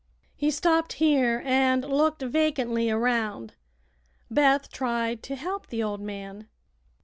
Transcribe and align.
He 0.35 0.49
stopped 0.49 0.93
here, 0.93 1.43
and 1.45 1.85
looked 1.87 2.23
vacantly 2.23 2.89
around. 2.89 3.53
Beth 4.31 4.71
tried 4.71 5.21
to 5.21 5.35
help 5.35 5.67
the 5.67 5.83
old 5.83 6.01
man. 6.01 6.47